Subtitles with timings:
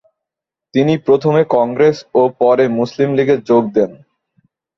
[0.73, 3.91] তিনি প্রথমে কংগ্রেস ও পরে মুসলিম লীগে যোগ দেন।